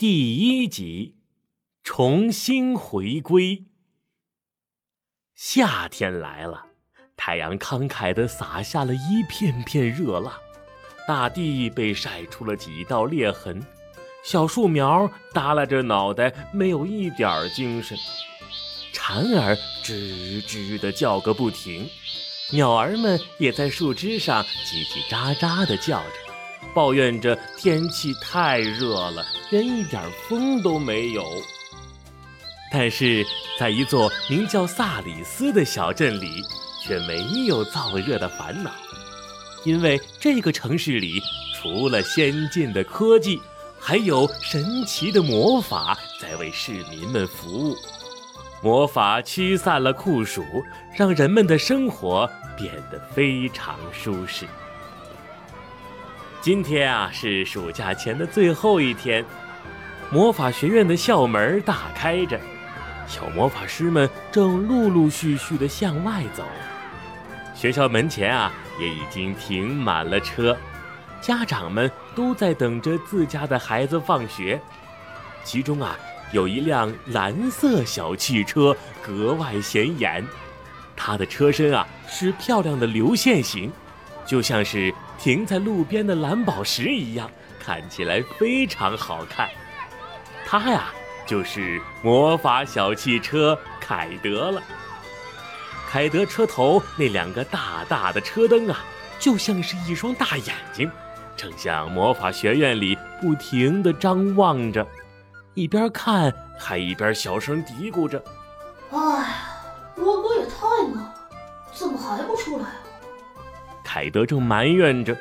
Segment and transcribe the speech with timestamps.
[0.00, 1.16] 第一集，
[1.84, 3.66] 重新回归。
[5.34, 6.68] 夏天来了，
[7.18, 10.38] 太阳慷慨地洒下了一片片热辣，
[11.06, 13.62] 大地被晒出了几道裂痕，
[14.24, 17.94] 小树苗耷拉着脑袋，没有一点精神。
[18.94, 19.54] 蝉儿
[19.84, 21.86] 吱吱地叫个不停，
[22.52, 26.29] 鸟儿们也在树枝上叽叽喳喳地叫着。
[26.74, 31.24] 抱怨着天气太热了，连一点风都没有。
[32.72, 33.26] 但是
[33.58, 36.42] 在一座名叫萨里斯的小镇里，
[36.82, 38.70] 却没有燥热的烦恼，
[39.64, 41.20] 因为这个城市里
[41.54, 43.40] 除了先进的科技，
[43.80, 47.76] 还有神奇的魔法在为市民们服务。
[48.62, 50.44] 魔法驱散了酷暑，
[50.94, 54.46] 让人们的生活变得非常舒适。
[56.42, 59.22] 今天啊是暑假前的最后一天，
[60.10, 62.40] 魔法学院的校门大开着，
[63.06, 66.42] 小魔法师们正陆陆续续的向外走。
[67.54, 70.56] 学校门前啊也已经停满了车，
[71.20, 74.58] 家长们都在等着自家的孩子放学。
[75.44, 75.94] 其中啊
[76.32, 80.26] 有一辆蓝色小汽车格外显眼，
[80.96, 83.70] 它的车身啊是漂亮的流线型，
[84.24, 84.90] 就像是。
[85.20, 87.30] 停在路边的蓝宝石一样，
[87.62, 89.50] 看起来非常好看。
[90.46, 90.86] 它呀，
[91.26, 94.62] 就是魔法小汽车凯德了。
[95.90, 98.80] 凯德车头那两个大大的车灯啊，
[99.18, 100.90] 就像是一双大眼睛，
[101.36, 104.86] 正向魔法学院里不停地张望着，
[105.52, 108.22] 一边看还一边小声嘀咕着
[108.90, 109.34] ：“哎，
[109.96, 111.14] 罗哥也太慢了，
[111.74, 112.74] 怎么还不出来啊？”
[113.92, 115.16] 凯德正埋怨着，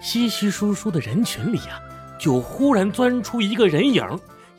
[0.00, 1.80] 稀稀疏疏的人群里呀，
[2.18, 4.04] 就忽然钻出一个人影，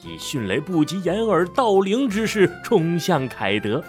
[0.02, 3.84] 以迅雷不及掩耳盗铃之势冲向凯德。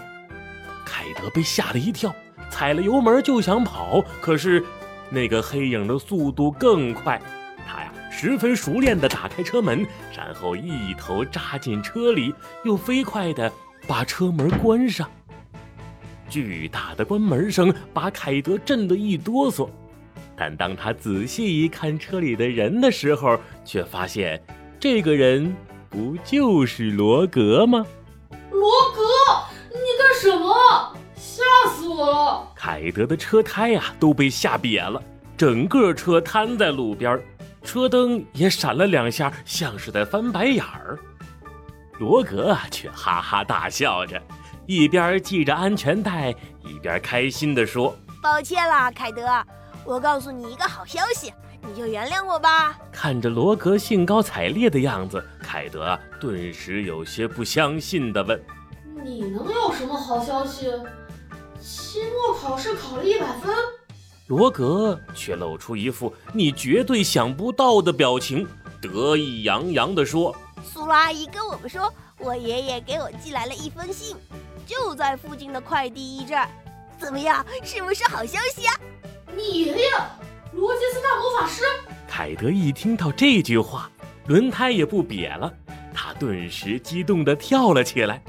[0.83, 2.13] 凯德被吓了一跳，
[2.49, 4.61] 踩了油门就想跑，可是
[5.09, 7.17] 那个黑影的速度更快，
[7.65, 12.35] 他呀十分熟练地打开车门，然后一头扎进车里，
[12.65, 13.49] 又飞快地
[13.87, 15.09] 把车门关上。
[16.29, 19.69] 巨大的关门声把凯德震得一哆嗦，
[20.35, 24.41] 但当他仔细一看车里的人的时候，却发现
[24.79, 25.55] 这个人
[25.89, 27.85] 不就是罗格吗？
[28.51, 29.01] 罗格，
[29.69, 30.97] 你干什么？
[31.15, 32.51] 吓死我了！
[32.55, 35.01] 凯德的车胎呀都被吓瘪了，
[35.37, 37.19] 整个车瘫在路边，
[37.63, 40.97] 车灯也闪了两下，像是在翻白眼儿。
[41.99, 44.21] 罗格啊，却哈哈大笑着。
[44.67, 46.31] 一边系着安全带，
[46.63, 49.23] 一边开心地说：“抱歉啦，凯德，
[49.83, 51.31] 我告诉你一个好消息，
[51.61, 58.41] 你就原谅我吧。”看着罗格兴高采烈的样子，凯德顿时有些不相信地问
[59.03, 60.71] ：“你能有什么好消息？
[61.61, 63.53] 期末考试考了一百分？”
[64.27, 68.47] 罗格却露出一副你绝对想不到的表情，
[68.81, 74.17] 得意洋洋地说：“苏拉阿姨跟我们说，我爷爷给我寄来了一封信。”
[74.65, 76.49] 就在附近的快递驿站，
[76.97, 77.45] 怎么样？
[77.63, 78.73] 是不是好消息啊？
[79.35, 79.89] 你爷爷
[80.53, 81.63] 罗杰斯大魔法师。
[82.07, 83.91] 凯德一听到这句话，
[84.27, 85.53] 轮胎也不瘪了，
[85.93, 88.23] 他顿时激动地跳了起来。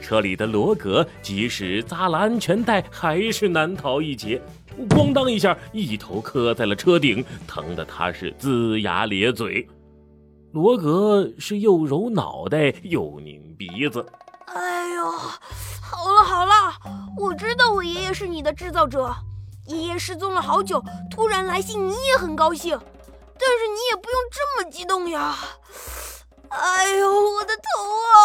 [0.00, 4.42] 车里的罗格即使扎了安全带，还是难逃一劫，
[4.90, 9.66] 咣当一下，一头磕在了车顶，疼得他是龇牙咧嘴。
[10.52, 14.04] 罗格是又揉脑袋又拧鼻子。
[15.04, 15.12] 哎呦，
[15.82, 16.52] 好了好了，
[17.18, 19.14] 我知道我爷爷是你的制造者。
[19.66, 25.34] 爷爷失踪了好久，突然来信，你也很高兴，但是你也不用这么激动呀。
[26.48, 27.62] 哎呦，我的头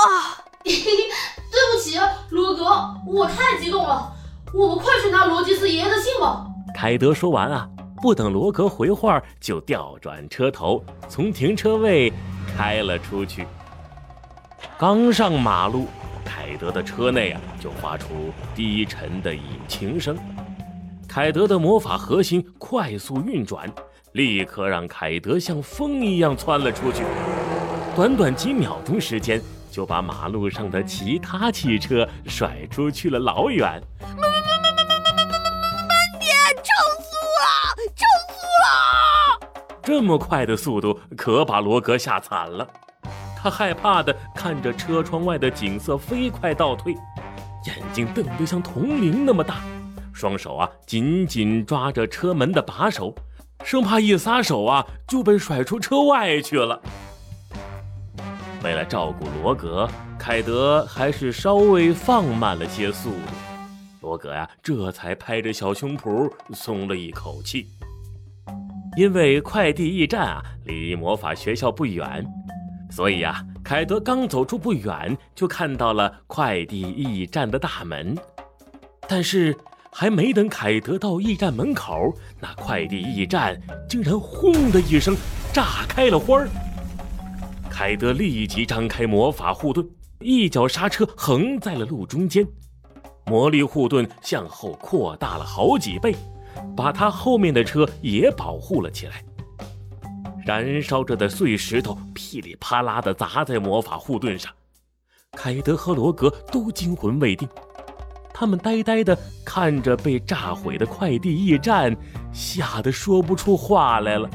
[0.09, 0.44] 啊！
[0.63, 2.66] 对不起，罗格，
[3.07, 4.13] 我太激动了。
[4.53, 6.46] 我们快去拿罗吉斯爷爷的信吧。
[6.75, 7.67] 凯德说完啊，
[8.01, 12.14] 不等罗格回话，就调转车头，从停车位
[12.55, 13.47] 开了出去。
[14.78, 15.87] 刚上马路。
[16.29, 20.16] 凯德的车内啊，就发出低沉的引擎声。
[21.08, 23.67] 凯德的魔法核心快速运转，
[24.11, 27.03] 立刻让凯德像风一样窜了出去。
[27.96, 29.41] 短短几秒钟时间，
[29.72, 33.82] 就把马路上的其他汽车甩出去了老远。
[33.99, 36.32] 慢慢慢慢慢慢慢慢慢慢慢点，
[36.64, 36.70] 超
[37.02, 37.49] 速了，
[37.96, 39.75] 超速了！
[39.82, 42.67] 这么快的速度，可把罗格吓惨了。
[43.41, 46.94] 他害怕地看着车窗外的景色飞快倒退，
[47.66, 49.62] 眼睛瞪得像铜铃那么大，
[50.12, 53.16] 双手啊紧紧抓着车门的把手，
[53.64, 56.82] 生怕一撒手啊就被甩出车外去了。
[58.62, 63.18] 为了照顾罗格，凯德还是稍微放慢了些速度。
[64.02, 67.68] 罗格呀，这才拍着小胸脯松了一口气。
[68.97, 72.26] 因为快递驿站啊离魔法学校不远，
[72.90, 78.18] 所以呀，凯德刚走出不远就看到了快递驿站的大门。
[79.08, 79.56] 但是
[79.91, 85.16] 还没等凯德到驿站门口，那快递驿站竟然轰的一声
[85.53, 86.50] 炸开了花儿。
[87.70, 89.88] 凯德立即张开魔法护盾，
[90.20, 92.46] 一脚刹车横在了路中间，
[93.26, 96.16] 魔力护盾向后扩大了好几倍。
[96.76, 99.24] 把他后面的车也保护了起来。
[100.46, 104.52] 燃烧着的碎石头噼里啪啦地砸在魔法护盾上，
[105.34, 107.47] 凯德和罗格都惊魂未定，
[108.34, 111.96] 他们呆呆地看着被炸毁的快递驿站，
[112.32, 114.30] 吓得说不出话来了。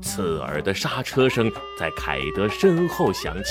[0.00, 3.50] 刺耳的刹车声在凯德身后响起，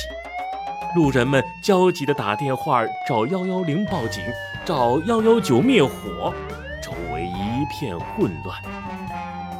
[0.95, 4.23] 路人们焦急地打电话找幺幺零报警，
[4.63, 6.33] 找幺幺九灭火。
[6.81, 8.61] 周围一片混乱。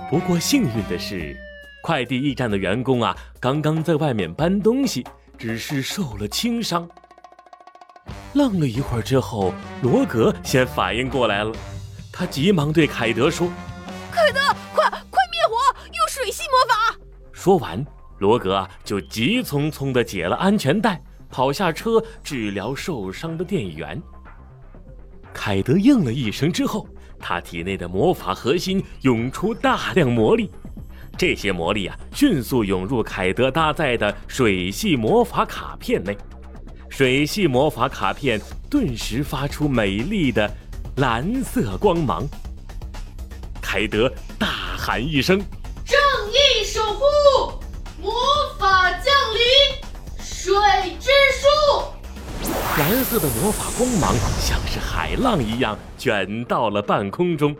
[0.09, 1.35] 不过幸运的是，
[1.85, 5.05] 快递驿站的员工啊，刚刚在外面搬东西，
[5.37, 6.89] 只是受了轻伤。
[8.33, 9.53] 愣了一会儿之后，
[9.83, 11.53] 罗格先反应过来了，
[12.11, 13.47] 他急忙对凯德说
[14.11, 14.39] ：“凯德，
[14.73, 16.97] 快快灭火，用水系魔法！”
[17.31, 17.85] 说完，
[18.17, 20.99] 罗格啊就急匆匆地解了安全带，
[21.29, 24.01] 跑下车治疗受伤的店员。
[25.31, 26.87] 凯德应了一声之后。
[27.17, 30.51] 他体内的魔法核心涌出大量魔力，
[31.17, 36.17] 这些魔力啊，迅速涌入凯德搭载的水系魔法卡片内，
[36.89, 38.39] 水系魔法卡片
[38.69, 40.49] 顿时发出美丽的
[40.97, 42.27] 蓝色光芒。
[43.61, 44.47] 凯德大
[44.77, 45.37] 喊一声
[45.85, 45.97] ：“正
[46.31, 47.03] 义守护，
[48.01, 48.13] 魔
[48.59, 50.53] 法降临，水
[50.99, 51.47] 之术！”
[52.77, 57.55] 蓝色的魔法光芒像是海浪一样卷到了半空中，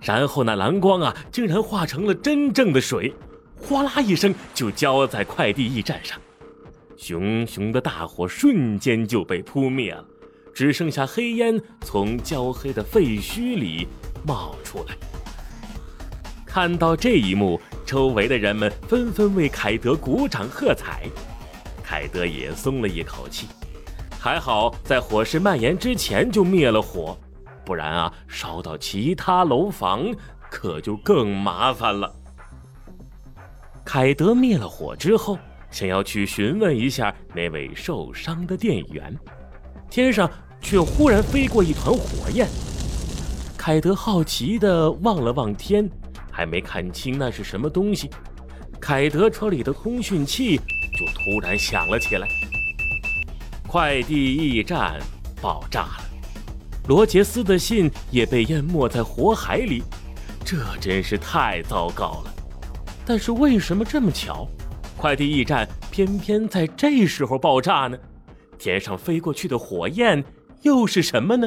[0.00, 3.12] 然后那蓝光啊，竟然化成了真正的水，
[3.56, 6.18] 哗啦一声就浇在快递驿站上，
[6.96, 10.04] 熊熊的大火瞬间就被扑灭了，
[10.54, 13.88] 只剩下黑烟从焦黑的废墟里
[14.24, 14.96] 冒出来。
[16.46, 21.06] 看到这一幕，周围的人们纷纷为凯德鼓掌喝彩，
[21.84, 23.46] 凯德也松了一口气。
[24.18, 27.16] 还好，在火势蔓延之前就灭了火，
[27.68, 30.06] 不然啊，烧到其他楼房
[30.50, 32.10] 可就更麻烦了。
[33.84, 35.38] 凯德灭了火之后，
[35.70, 39.14] 想要去询问一下那位受伤的店员，
[39.90, 40.30] 天上
[40.62, 42.48] 却忽然飞过一团火焰。
[43.58, 45.86] 凯德好奇地望了望天，
[46.32, 48.08] 还没看清那是什么东西，
[48.80, 52.26] 凯德车里的通讯器就突然响了起来。
[53.66, 54.98] 快递驿站
[55.42, 56.07] 爆炸了，
[56.88, 59.82] 罗杰斯的信也被淹没在火海里，
[60.42, 62.34] 这真是太糟糕了。
[63.04, 64.48] 但是为什么这么巧，
[64.96, 67.98] 快递驿站偏偏在这时候爆炸呢？
[68.58, 70.24] 天上飞过去的火焰
[70.62, 71.46] 又是什么呢？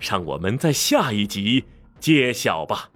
[0.00, 1.64] 让我们在下一集
[2.00, 2.90] 揭晓吧。